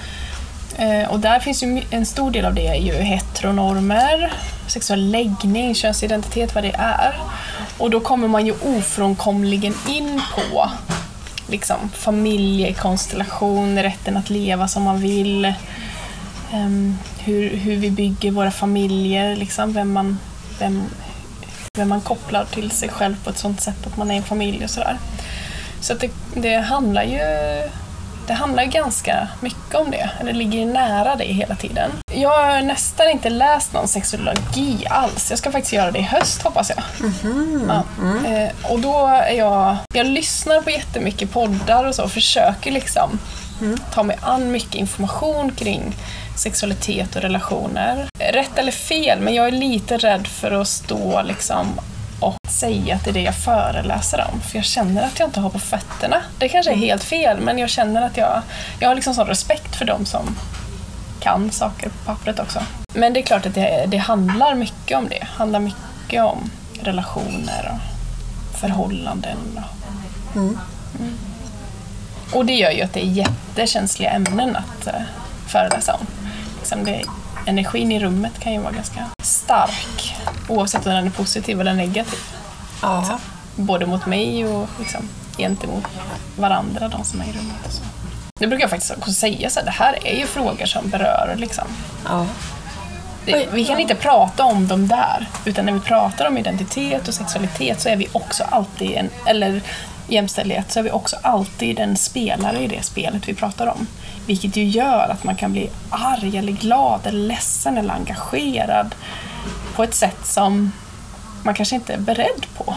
[0.77, 4.33] Eh, och där finns ju en stor del av det är ju heteronormer,
[4.67, 7.17] sexuell läggning, könsidentitet, vad det är.
[7.79, 10.71] Och då kommer man ju ofrånkomligen in på
[11.49, 16.69] liksom, familjekonstellation, rätten att leva som man vill, eh,
[17.19, 20.19] hur, hur vi bygger våra familjer, liksom, vem, man,
[20.59, 20.83] vem,
[21.77, 24.65] vem man kopplar till sig själv på ett sånt sätt att man är en familj
[24.65, 24.99] och sådär.
[25.81, 27.21] Så att det, det handlar ju
[28.27, 31.91] det handlar ganska mycket om det, eller ligger nära det hela tiden.
[32.15, 35.31] Jag har nästan inte läst någon sexologi alls.
[35.31, 37.11] Jag ska faktiskt göra det i höst hoppas jag.
[37.69, 37.83] Ja.
[38.29, 43.19] Eh, och då är jag, jag lyssnar på jättemycket poddar och så och försöker liksom
[43.95, 45.97] ta mig an mycket information kring
[46.39, 48.07] sexualitet och relationer.
[48.19, 51.81] Rätt eller fel, men jag är lite rädd för att stå liksom
[52.21, 54.41] och säga att det är det jag föreläser om.
[54.41, 56.17] För jag känner att jag inte har på fötterna.
[56.39, 58.43] Det kanske är helt fel, men jag känner att jag,
[58.81, 60.37] jag har liksom sån respekt för dem som
[61.21, 62.63] kan saker på pappret också.
[62.95, 65.25] Men det är klart att det, det handlar mycket om det.
[65.37, 66.51] Handlar mycket om
[66.83, 69.37] relationer och förhållanden.
[69.59, 70.59] Och, Mm.
[72.33, 74.93] och det gör ju att det är jättekänsliga ämnen att eh,
[75.47, 76.07] föreläsa om.
[76.69, 77.05] Liksom det,
[77.47, 80.17] energin i rummet kan ju vara ganska stark
[80.49, 82.21] oavsett om den är positiv eller negativ.
[82.83, 83.19] Ja.
[83.57, 85.85] Både mot mig och liksom, gentemot
[86.37, 87.67] varandra, de som är i rummet.
[87.67, 87.83] Och så.
[88.39, 91.35] Det brukar jag faktiskt också säga, så här, det här är ju frågor som berör
[91.39, 91.65] liksom,
[92.05, 92.27] ja.
[93.25, 97.15] det, vi kan inte prata om dem där, utan när vi pratar om identitet och
[97.15, 99.63] sexualitet så är vi också alltid en, eller
[100.09, 103.87] jämställdhet, så är vi också alltid en spelare i det spelet vi pratar om.
[104.29, 108.95] Vilket ju gör att man kan bli arg eller glad eller ledsen eller engagerad
[109.75, 110.73] på ett sätt som
[111.43, 112.75] man kanske inte är beredd på.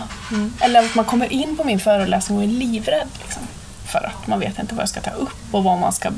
[0.60, 3.08] Eller att man kommer in på min föreläsning och är livrädd.
[3.24, 3.44] Liksom,
[3.86, 6.10] för att man vet inte vad jag ska ta upp och vad man ska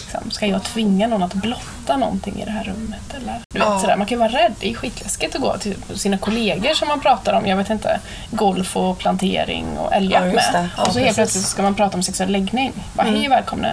[0.00, 3.14] Liksom, ska jag tvinga någon att blotta någonting i det här rummet?
[3.14, 3.80] Eller, du vet, Ja.
[3.80, 3.96] sådär.
[3.96, 7.00] Man kan ju vara rädd, det är skitläskigt att gå till sina kollegor som man
[7.00, 10.68] pratar om, jag vet inte, golf och plantering och älgjakt Ja, med.
[10.76, 12.72] Ja, och så helt plötsligt ska man prata om sexuell läggning.
[12.94, 13.68] Bara, hej och välkomna.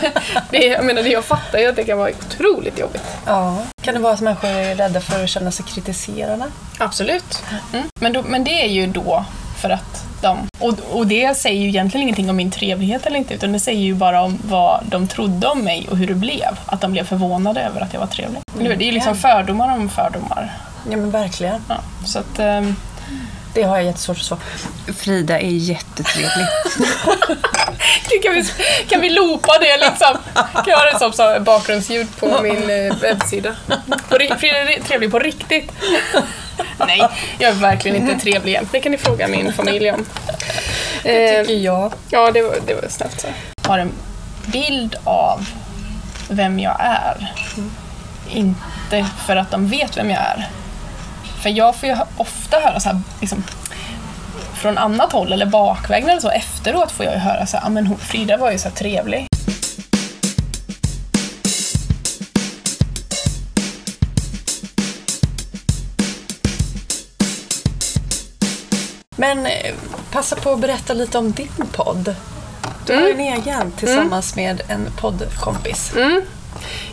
[0.50, 3.04] det, jag menar, jag fattar ju att det kan vara otroligt jobbigt.
[3.26, 3.62] ja.
[3.82, 6.44] Kan det vara att människor är rädda för att känna sig kritiserade?
[6.78, 7.42] Absolut.
[7.72, 7.86] Mm.
[8.00, 9.24] Men, då, men det är ju då
[9.60, 10.38] för att de...
[10.58, 13.80] Och, och det säger ju egentligen ingenting om min trevlighet eller inte, utan det säger
[13.80, 16.58] ju bara om vad de trodde om mig och hur det blev.
[16.66, 18.42] Att de blev förvånade över att jag var trevlig.
[18.58, 20.52] Det är ju liksom fördomar om fördomar.
[20.90, 21.60] Ja men verkligen.
[21.68, 22.76] Ja, så att, ehm,
[23.56, 24.40] Det har jag jättesvårt att svara.
[24.96, 26.46] Frida är jättetrevlig.
[28.22, 28.44] kan, vi,
[28.88, 30.18] kan vi loopa det liksom?
[30.52, 33.56] Kan jag ha det som så bakgrundsljud på min eh, webbsida?
[34.38, 35.72] Frida är trevlig på riktigt.
[36.86, 38.68] Nej, jag är verkligen inte trevlig jämt.
[38.72, 40.04] Det kan ni fråga min familj om.
[41.02, 41.92] Det tycker jag.
[42.10, 43.28] Ja, det var, det var snällt så.
[43.62, 43.92] Har en
[44.46, 45.46] bild av
[46.28, 47.34] vem jag är.
[48.30, 50.48] Inte för att de vet vem jag är.
[51.42, 53.44] För jag får ju ofta höra så här, liksom,
[54.54, 57.68] från annat håll eller bakvägen eller så efteråt får jag ju höra så här, ah,
[57.68, 59.26] men hon, Frida var ju så trevlig.
[69.16, 69.74] Men eh,
[70.12, 72.14] passa på att berätta lite om din podd.
[72.86, 75.92] Du har en egen tillsammans med en poddkompis.
[75.96, 76.22] Mm.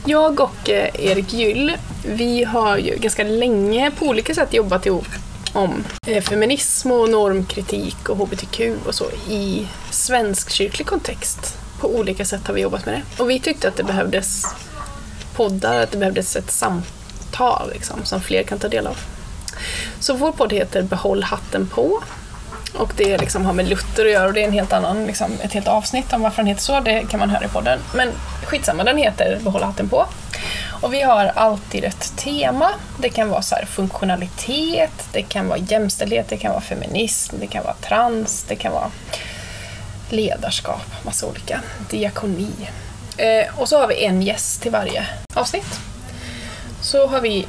[0.06, 1.72] Jag och eh, Erik Gyll,
[2.06, 5.08] vi har ju ganska länge på olika sätt jobbat ihop
[5.54, 11.58] om eh, feminism och normkritik och hbtq och så i svenskkyrklig kontext.
[11.80, 13.24] På olika sätt har vi jobbat med det.
[13.24, 14.46] Och vi tyckte att det behövdes
[15.36, 18.98] poddar, att det behövdes ett samtal liksom, som fler kan ta del av.
[20.00, 22.04] Så vår podd heter Behåll hatten på.
[22.74, 25.32] Och det liksom har med Luther att göra och det är en helt annan, liksom,
[25.42, 26.80] ett helt avsnitt om varför den heter så.
[26.80, 27.80] Det kan man höra i podden.
[27.96, 28.10] Men
[28.44, 30.06] skitsamma, den heter Behålla hatten på.
[30.82, 32.70] Och vi har alltid ett tema.
[32.98, 37.64] Det kan vara så funktionalitet, det kan vara jämställdhet, det kan vara feminism, det kan
[37.64, 38.92] vara trans, det kan vara
[40.10, 41.62] ledarskap, massa olika.
[41.90, 42.70] Diakoni.
[43.18, 45.80] Eh, och så har vi en gäst till varje avsnitt.
[46.82, 47.46] Så har vi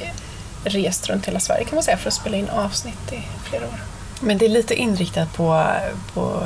[0.63, 3.94] rest runt hela Sverige kan man säga för att spela in avsnitt i flera år.
[4.19, 5.65] Men det är lite inriktat på,
[6.13, 6.43] på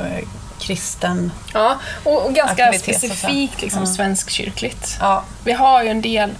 [0.58, 3.94] kristen Ja, och, och ganska specifikt liksom, mm.
[3.94, 4.96] svenskkyrkligt.
[5.00, 5.24] Ja.
[5.44, 6.30] Vi har ju en del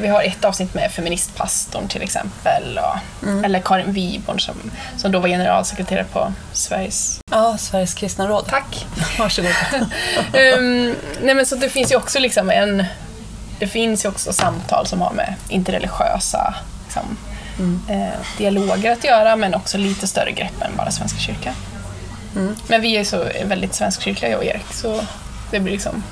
[0.00, 3.44] vi har ett avsnitt med feministpastorn till exempel, och, mm.
[3.44, 4.54] eller Karin Wiborn som,
[4.96, 7.20] som då var generalsekreterare på Sveriges...
[7.30, 8.46] Ja, Sveriges kristna råd.
[8.46, 8.86] Tack!
[9.18, 9.50] Varsågod.
[10.58, 12.84] um, nej men så det finns ju också liksom en...
[13.58, 17.16] Det finns ju också samtal som har med interreligiösa liksom,
[17.58, 17.80] mm.
[17.88, 21.54] eh, dialoger att göra, men också lite större grepp än bara Svenska kyrkan.
[22.36, 22.56] Mm.
[22.66, 25.00] Men vi är så väldigt svenskkyrkliga, jag och Erik, så
[25.50, 26.02] det blir liksom...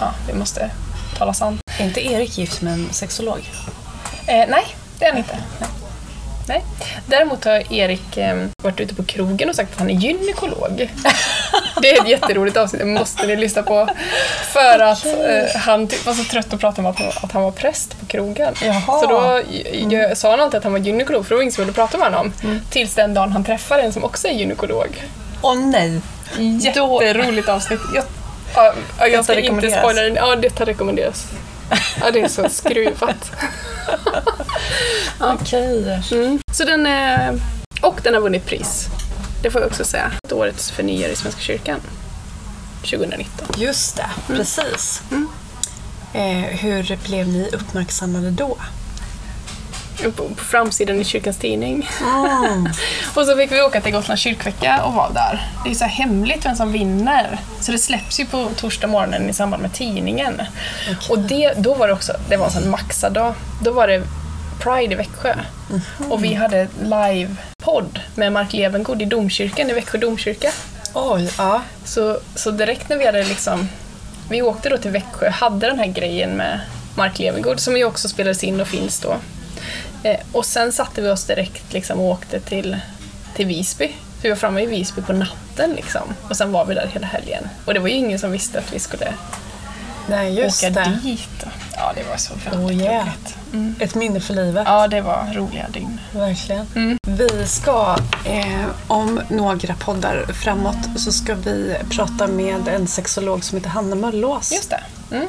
[0.00, 0.70] Ja, vi måste
[1.18, 1.60] tala sant.
[1.78, 3.50] Är inte Erik gift med en sexolog?
[4.26, 4.64] Eh, nej,
[4.98, 5.38] det är han inte.
[5.60, 5.68] Nej.
[6.48, 6.64] nej.
[7.06, 10.90] Däremot har Erik eh, varit ute på krogen och sagt att han är gynekolog.
[11.82, 13.88] det är ett jätteroligt avsnitt, det måste ni lyssna på.
[14.52, 18.00] För att eh, han var så trött att prata om att, att han var präst
[18.00, 18.54] på krogen.
[18.62, 19.00] Jaha.
[19.00, 20.16] Så då mm.
[20.16, 22.06] sa han alltid att han var gynekolog för det var ingen som ville prata med
[22.06, 22.32] honom.
[22.44, 22.60] Mm.
[22.70, 25.04] Tills den dagen han träffar en som också är gynekolog.
[25.42, 26.00] Åh oh, nej!
[26.38, 27.80] Jätteroligt avsnitt.
[27.94, 28.04] Jag,
[28.98, 30.14] ja, jag ska inte spoila den.
[30.14, 31.26] Ja, detta rekommenderas.
[32.00, 33.32] Ja, det är så skruvat.
[35.20, 36.00] Okej.
[36.12, 36.40] Mm.
[36.52, 37.40] Så den är,
[37.80, 38.86] och den har vunnit pris.
[39.42, 40.12] Det får jag också säga.
[40.30, 41.80] Årets förnyare i Svenska kyrkan.
[42.80, 43.48] 2019.
[43.56, 44.38] Just det, mm.
[44.38, 45.02] precis.
[45.10, 45.28] Mm.
[46.12, 48.58] Eh, hur blev ni uppmärksammade då?
[50.02, 51.88] på, på framsidan i kyrkans tidning.
[52.00, 52.68] Mm.
[53.14, 55.46] och så fick vi åka till Gotlands kyrkvecka och vara där.
[55.64, 57.38] Det är så hemligt vem som vinner.
[57.60, 60.34] Så det släpps ju på torsdag morgonen i samband med tidningen.
[60.34, 60.96] Okay.
[61.10, 63.34] Och det, då var det också, det var en sån maxad dag.
[63.62, 64.02] Då var det
[64.60, 65.34] Pride i Växjö.
[65.70, 66.12] Mm.
[66.12, 66.68] Och vi hade
[67.68, 70.50] live-podd med Mark Levengood i domkyrkan, i Växjö domkyrka.
[70.94, 71.62] Oj, ja.
[71.84, 73.68] Så, så direkt när vi hade liksom,
[74.30, 76.60] vi åkte då till Växjö, hade den här grejen med
[76.96, 79.16] Mark Levengood som ju också spelades in och finns då
[80.02, 82.76] Eh, och sen satte vi oss direkt liksom, och åkte till,
[83.34, 83.88] till Visby.
[83.88, 86.14] Så vi var framme i Visby på natten liksom.
[86.28, 87.48] Och sen var vi där hela helgen.
[87.64, 89.14] Och det var ju ingen som visste att vi skulle
[90.08, 90.98] Nej, åka det.
[91.02, 91.44] dit.
[91.76, 93.06] Ja, det var så väldigt oh, yeah.
[93.06, 93.34] roligt.
[93.52, 93.74] Mm.
[93.80, 94.62] Ett minne för livet.
[94.66, 96.00] Ja, det var roliga dygn.
[96.12, 96.66] Verkligen.
[96.74, 96.98] Mm.
[97.06, 103.58] Vi ska, eh, om några poddar framåt, så ska vi prata med en sexolog som
[103.58, 104.52] heter Hanna Möllås.
[104.52, 104.80] Just det.
[105.10, 105.28] Mm.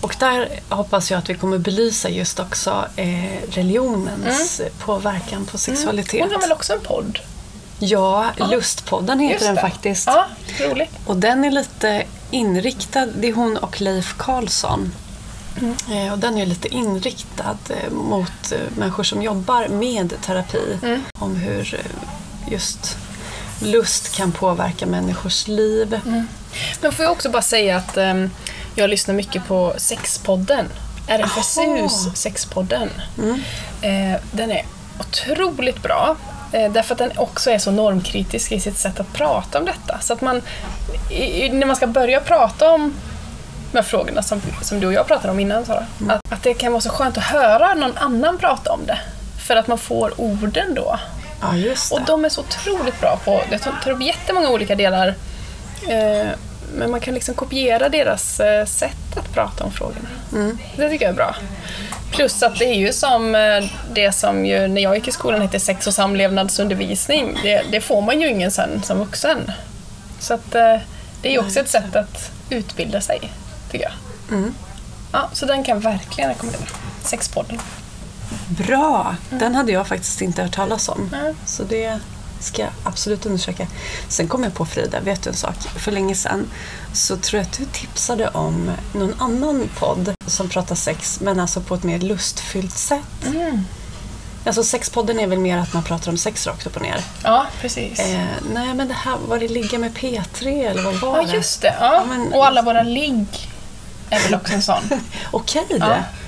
[0.00, 4.72] Och där hoppas jag att vi kommer belysa just också eh, religionens mm.
[4.78, 6.20] påverkan på sexualitet.
[6.20, 7.18] Hon har väl också en podd?
[7.80, 8.46] Ja, ja.
[8.46, 10.06] Lustpodden heter den faktiskt.
[10.06, 10.26] Ja,
[10.60, 10.90] roligt.
[11.06, 14.92] Och den är lite inriktad, det är hon och Leif Karlsson.
[15.60, 16.06] Mm.
[16.06, 20.78] Eh, och den är lite inriktad eh, mot eh, människor som jobbar med terapi.
[20.82, 21.02] Mm.
[21.18, 21.80] Om hur
[22.50, 22.96] just
[23.62, 26.00] lust kan påverka människors liv.
[26.06, 26.28] Mm.
[26.80, 28.30] Men får jag också bara säga att um,
[28.74, 30.66] jag lyssnar mycket på Sexpodden.
[31.06, 32.14] RFSUs Aha.
[32.14, 32.90] Sexpodden.
[33.18, 33.42] Mm.
[33.80, 34.66] Eh, den är
[34.98, 36.16] otroligt bra.
[36.52, 39.98] Eh, därför att den också är så normkritisk i sitt sätt att prata om detta.
[40.00, 40.42] Så att man,
[41.50, 42.94] när man ska börja prata om
[43.72, 46.10] de här frågorna som, som du och jag pratade om innan Sara, mm.
[46.10, 48.98] att, att det kan vara så skönt att höra någon annan prata om det.
[49.46, 50.98] För att man får orden då
[51.40, 51.94] Ja, just det.
[51.94, 55.14] Och de är så otroligt bra på, det tar upp jättemånga olika delar.
[55.88, 56.28] Eh,
[56.74, 60.08] men man kan liksom kopiera deras eh, sätt att prata om frågorna.
[60.32, 60.58] Mm.
[60.76, 61.34] Det tycker jag är bra.
[62.10, 65.40] Plus att det är ju som eh, det som ju när jag gick i skolan
[65.40, 67.38] hette sex och samlevnadsundervisning.
[67.42, 69.52] Det, det får man ju ingen sen som vuxen.
[70.18, 70.76] Så att eh,
[71.22, 73.32] det är ju också ett sätt att utbilda sig,
[73.70, 73.92] tycker jag.
[74.38, 74.54] Mm.
[75.12, 76.62] Ja, så den kan jag verkligen rekommendera.
[77.02, 77.58] Sexpodden.
[78.48, 79.16] Bra!
[79.30, 81.08] Den hade jag faktiskt inte hört talas om.
[81.12, 81.34] Nej.
[81.46, 81.98] Så det
[82.40, 83.66] ska jag absolut undersöka.
[84.08, 85.54] Sen kom jag på Frida, vet du en sak?
[85.76, 86.46] För länge sedan
[86.92, 91.60] så tror jag att du tipsade om någon annan podd som pratar sex men alltså
[91.60, 93.26] på ett mer lustfyllt sätt.
[93.26, 93.64] Mm.
[94.44, 97.00] Alltså sexpodden är väl mer att man pratar om sex rakt upp och ner.
[97.24, 97.98] Ja, precis.
[98.00, 98.24] Eh,
[98.54, 101.32] nej men det här, var det Ligga med P3 eller vad var Ja, det?
[101.36, 101.76] just det.
[101.80, 101.94] Ja.
[101.94, 103.26] Ja, men- Och alla våra ligg
[104.10, 104.82] är väl också en sån.
[105.30, 105.76] Okej Ja.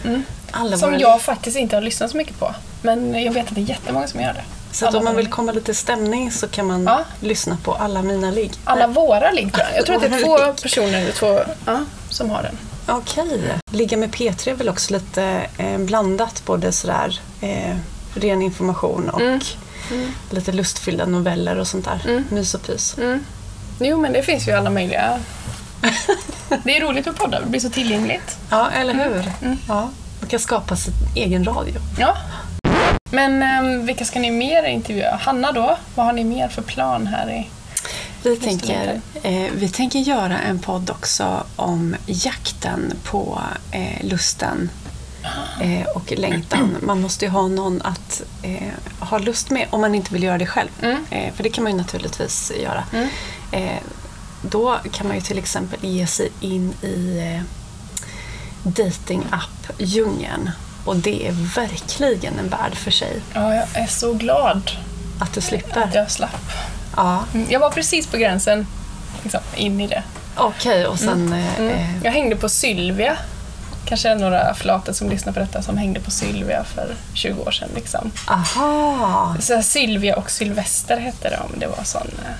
[0.02, 0.08] det.
[0.08, 0.22] Mm.
[0.50, 2.54] Alla Som våra jag faktiskt inte har lyssnat så mycket på.
[2.82, 4.44] Men jag vet att det är jättemånga som gör det.
[4.72, 7.04] Så att om man vill komma lite i stämning så kan man Ja.
[7.20, 8.52] lyssna på alla mina ligg.
[8.64, 9.78] Alla våra ligg tror jag.
[9.78, 10.20] Jag tror att det är
[10.54, 12.58] två personer två, ja, som har den.
[12.86, 13.54] Okej.
[13.72, 17.76] Ligga med P3 är väl också lite eh, blandat, både sådär eh,
[18.14, 19.20] ren information och
[19.90, 20.12] Mm.
[20.30, 22.00] lite lustfyllda noveller och sånt där.
[22.10, 22.24] Mm.
[22.30, 22.98] Mys och pys.
[22.98, 23.24] Mm.
[23.80, 25.18] Jo, men det finns ju alla möjliga.
[26.64, 28.36] Det är roligt med poddar, det blir så tillgängligt.
[28.50, 29.30] Ja, eller hur?
[29.42, 29.58] Mm.
[29.68, 29.88] Ja.
[30.20, 31.74] Man kan skapa sin egen radio.
[31.98, 32.16] Ja.
[33.12, 35.16] Men eh, vilka ska ni mer intervjua?
[35.20, 35.78] Hanna då?
[35.94, 37.48] Vad har ni mer för plan här i...
[38.22, 44.70] Vi tänker, eh, vi tänker göra en podd också om jakten på eh, lusten
[45.60, 46.76] eh, och längtan.
[46.82, 50.38] Man måste ju ha någon att eh, ha lust med om man inte vill göra
[50.38, 50.68] det själv.
[50.82, 51.04] Mm.
[51.10, 52.84] Eh, för det kan man ju naturligtvis göra.
[52.92, 53.08] Mm.
[53.52, 53.78] Eh,
[54.42, 57.42] då kan man ju till exempel ge sig in i eh,
[58.62, 60.50] dating-app-djungeln.
[60.84, 63.20] Och det är verkligen en värld för sig.
[63.34, 64.70] Ja, jag är så glad
[65.20, 65.90] Att du att slipper.
[65.94, 66.50] jag slapp.
[66.96, 68.66] Ja, Mm, Jag var precis på gränsen
[69.22, 70.02] liksom, in i det.
[70.36, 70.86] okej.
[70.86, 71.32] Och sen...
[71.32, 71.70] eh, Mm.
[71.74, 73.16] eh, Jag hängde på Sylvia.
[73.84, 77.50] Kanske är några flator som lyssnar på detta som hängde på Sylvia för 20 år
[77.50, 77.68] sedan.
[77.74, 78.10] Liksom.
[78.26, 79.36] Aha!
[79.40, 81.58] Så Sylvia och Sylvester hette de.
[81.60, 82.10] Det var sån...
[82.24, 82.30] eh,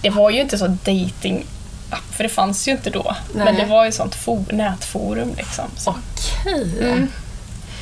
[0.00, 1.44] Det var ju inte så dating
[1.90, 3.16] app för det fanns ju inte då.
[3.34, 3.44] Nej.
[3.44, 5.64] Men det var ju sånt fo- nätforum liksom.
[5.76, 5.90] Så.
[5.90, 6.78] Okej.
[6.82, 7.08] Mm.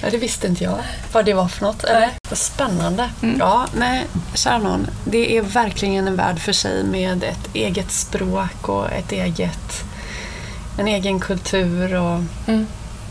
[0.05, 0.79] Ja, det visste inte jag
[1.13, 1.85] vad det var för något.
[1.85, 2.11] Eller?
[2.31, 3.11] Vad spännande.
[3.23, 3.37] Mm.
[3.39, 4.87] Ja, nej, kära nån.
[5.05, 9.85] Det är verkligen en värld för sig med ett eget språk och ett eget,
[10.79, 11.95] en egen kultur.
[11.95, 12.67] Och, Mm.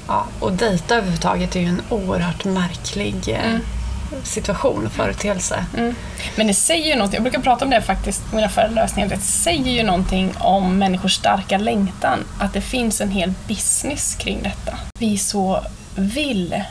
[0.08, 4.26] ja, och dejta överhuvudtaget är ju en oerhört märklig eh, Mm.
[4.26, 5.66] situation och företeelse.
[5.78, 5.96] Mm.
[6.36, 9.20] Men det säger ju någonting, jag brukar prata om det faktiskt på mina föreläsningar, det
[9.20, 14.78] säger ju någonting om människors starka längtan, att det finns en hel business kring detta.
[15.00, 15.64] Vi så
[15.96, 16.64] vill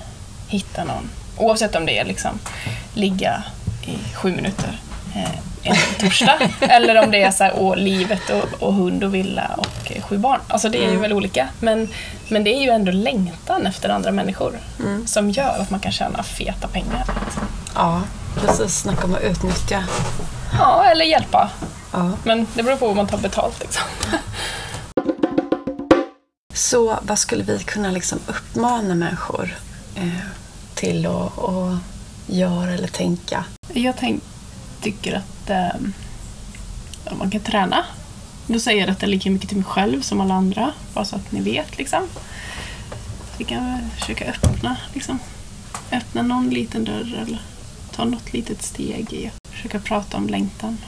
[0.52, 2.38] hitta någon, oavsett om det är liksom
[2.94, 3.42] ligga
[3.84, 4.80] i sju minuter
[5.14, 9.14] eh, en torsdag, eller om det är så här, åh, livet och, och hund och
[9.14, 10.40] villa och eh, sju barn.
[10.48, 11.88] Alltså det är ju väl olika, men,
[12.28, 14.58] men det är ju ändå längtan efter andra människor
[15.06, 17.04] som gör att man kan tjäna feta pengar.
[17.74, 18.02] Ja,
[18.36, 18.78] precis.
[18.78, 19.84] Snacka om att utnyttja.
[20.58, 21.50] Ja, eller hjälpa.
[21.92, 22.10] Ja.
[22.24, 23.60] Men det beror på vad man tar betalt.
[23.60, 23.82] Liksom.
[26.54, 29.56] Så vad skulle vi kunna liksom uppmana människor
[29.94, 30.41] eh,
[30.82, 31.78] till att, att
[32.26, 33.44] göra eller tänka?
[33.72, 34.22] Jag tänk,
[34.80, 35.80] tycker att eh,
[37.18, 37.84] man kan träna.
[38.46, 41.32] Då säger jag detta lika mycket till mig själv som alla andra, bara så att
[41.32, 41.78] ni vet.
[41.78, 42.02] Liksom.
[43.38, 45.18] Vi kan försöka öppna, liksom.
[45.92, 47.42] öppna någon liten dörr eller
[47.92, 50.78] ta något litet steg i att försöka prata om längtan.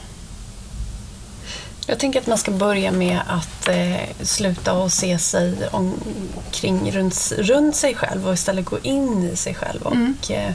[1.87, 7.33] Jag tänker att man ska börja med att eh, sluta och se sig omkring runt,
[7.39, 10.15] runt sig själv och istället gå in i sig själv och Mm.
[10.31, 10.53] eh,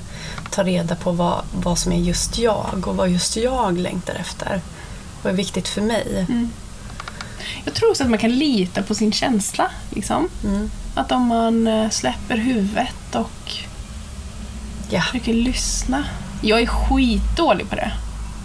[0.52, 4.62] ta reda på vad, vad som är just jag och vad just jag längtar efter.
[5.22, 6.26] Vad är viktigt för mig?
[7.66, 9.72] Jag tror också att man kan lita på sin känsla.
[9.90, 10.30] Liksom.
[10.44, 10.72] Mm.
[10.96, 13.52] Att om man eh, släpper huvudet och
[14.90, 16.04] Ja, försöker lyssna.
[16.42, 17.92] Jag är skitdålig på det.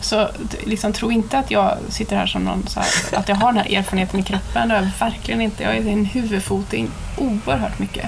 [0.04, 0.28] Så
[0.64, 3.78] liksom, tro inte att jag sitter här som någon här, att jag har den här
[3.78, 4.68] erfarenheten i kroppen.
[4.68, 5.62] Det har jag verkligen inte.
[5.62, 8.06] Jag är en huvudfot in oerhört mycket.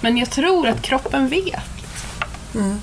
[0.00, 1.60] Men jag tror att kroppen vet.
[2.54, 2.80] mm.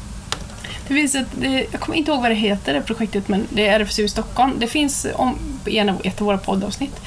[0.88, 3.68] Det finns ett, det, jag kommer inte ihåg vad det heter, det projektet, men det
[3.68, 4.54] är RFSU i Stockholm.
[4.60, 5.36] Det finns om,
[5.66, 7.02] i en av, ett av våra poddavsnitt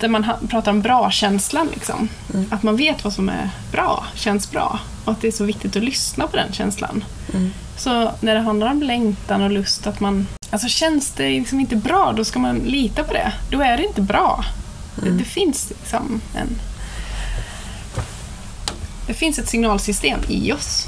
[0.00, 1.68] där man ha, pratar om bra-känslan.
[1.74, 2.08] Liksom.
[2.50, 4.78] Att man vet vad som är bra, känns bra.
[5.04, 7.04] Och att det är så viktigt att lyssna på den känslan.
[7.34, 7.52] Mm.
[7.76, 10.26] Så när det handlar om längtan och lust, att man...
[10.50, 13.32] Alltså känns det liksom inte bra, då ska man lita på det.
[13.50, 14.44] Då är det inte bra.
[15.02, 16.48] Det, det finns liksom en...
[19.06, 20.86] Det finns ett signalsystem i oss.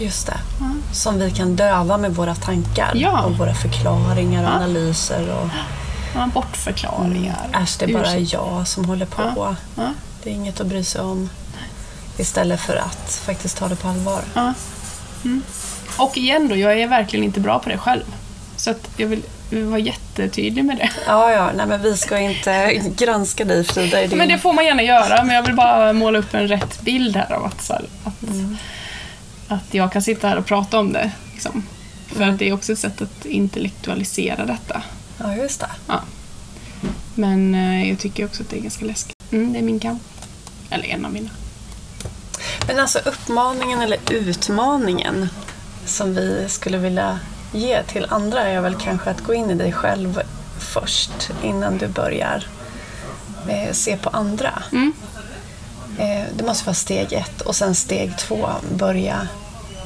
[0.00, 0.36] Just det.
[0.92, 3.22] Som vi kan döva med våra tankar Ja.
[3.22, 4.54] och våra förklaringar och Ja.
[4.54, 5.30] analyser.
[5.30, 5.48] Och,
[6.16, 7.48] Ja, bortförklaringar.
[7.62, 9.56] Äsch, det är bara jag som håller på.
[9.76, 9.92] Ja.
[10.22, 11.30] Det är inget att bry sig om.
[12.18, 14.20] Istället för att faktiskt ta det på allvar.
[14.34, 14.54] Ja.
[15.24, 15.42] Mm.
[15.96, 18.04] Och igen då, jag är verkligen inte bra på det själv.
[18.56, 20.90] Så att jag vill vara jättetydlig med det.
[21.06, 24.18] Ja, ja, nej men vi ska inte granska dig Frida din...
[24.18, 27.16] Men det får man gärna göra, men jag vill bara måla upp en rätt bild
[27.16, 28.56] här av att, så här, att, Mm.
[29.48, 31.10] att jag kan sitta här och prata om det.
[31.32, 31.66] Liksom.
[32.06, 34.82] För att det är också ett sätt att intellektualisera detta.
[35.18, 35.70] Ja, just det.
[35.86, 36.00] Ja.
[37.14, 39.32] Men eh, jag tycker också att det är ganska läskigt.
[39.32, 40.02] Mm, det är min kamp.
[40.70, 41.30] Eller en av mina.
[42.66, 45.28] Men alltså uppmaningen eller utmaningen
[45.86, 47.18] som vi skulle vilja
[47.52, 50.22] ge till andra är väl kanske att gå in i dig själv
[50.58, 52.46] först innan du börjar
[53.48, 54.62] eh, se på andra.
[54.72, 54.92] Mm.
[55.98, 59.28] Eh, det måste vara steg ett och sen steg två, börja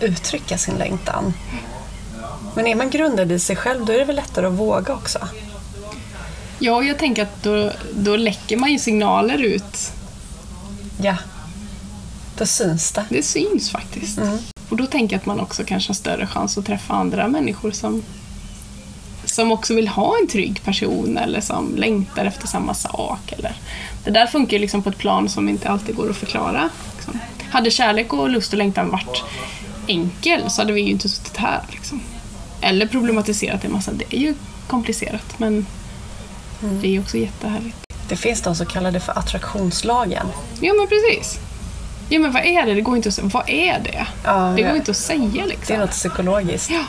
[0.01, 1.34] uttrycka sin längtan.
[2.55, 5.18] Men är man grundad i sig själv då är det väl lättare att våga också.
[6.59, 9.92] Ja, jag tänker att då, då läcker man ju signaler ut.
[11.03, 11.16] Ja,
[12.38, 13.05] då syns det.
[13.09, 14.18] Det syns faktiskt.
[14.18, 14.38] Mm.
[14.69, 17.71] Och då tänker jag att man också kanske har större chans att träffa andra människor
[17.71, 18.03] som,
[19.25, 23.33] som också vill ha en trygg person eller som längtar efter samma sak.
[23.33, 23.53] Eller.
[24.05, 26.69] Det där funkar ju liksom på ett plan som inte alltid går att förklara.
[26.97, 27.19] Liksom.
[27.51, 29.23] Hade kärlek och lust och längtan varit
[29.87, 31.61] enkel så hade vi ju inte suttit här.
[31.71, 32.01] Liksom.
[32.61, 33.93] Eller problematiserat en massa.
[33.93, 34.35] Det är ju
[34.66, 35.66] komplicerat men
[36.62, 36.81] Mm.
[36.81, 37.77] det är ju också jättehärligt.
[38.09, 40.27] Det finns de som kallar det för attraktionslagen.
[40.61, 41.41] Ja men precis.
[42.09, 42.75] Ja men vad är det?
[42.75, 43.31] Det går inte att säga.
[43.33, 44.07] Vad är det?
[44.25, 44.77] Ja, det går ja.
[44.77, 45.77] inte att säga Det är liksom.
[45.77, 46.71] något psykologiskt.
[46.71, 46.85] Ja.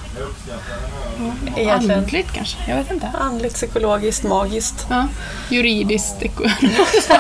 [1.58, 2.00] Egentligen.
[2.00, 2.58] Andligt kanske?
[2.68, 3.12] Jag vet inte.
[3.20, 4.88] Andligt, psykologiskt, magiskt.
[4.90, 5.08] Ja.
[5.50, 7.12] Juridiskt, ekonomiskt.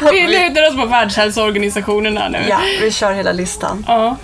[0.12, 2.38] Vi lutar oss på Världshälsoorganisationen här nu.
[2.48, 3.84] Ja, vi kör hela listan.
[3.88, 4.16] Ja.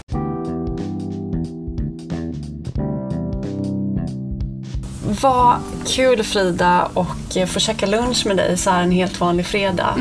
[5.21, 5.57] Vad
[5.87, 9.95] kul Frida och eh, få käka lunch med dig så här en helt vanlig fredag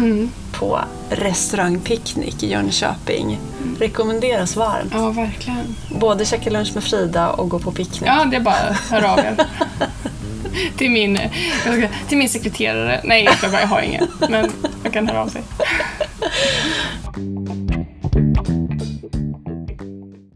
[0.52, 3.40] på restaurang Picknick i Jönköping.
[3.80, 4.92] Rekommenderas varmt.
[4.94, 5.76] ja, verkligen.
[6.00, 8.10] Både käka lunch med Frida och gå på picknick.
[8.10, 9.36] Ja, det är bara att höra av er.
[10.78, 11.20] till, min,
[11.62, 13.02] ska, till min sekreterare.
[13.04, 14.08] Nej, jag, bara, jag har ingen.
[14.30, 14.52] Men
[14.84, 15.42] jag kan höra av sig.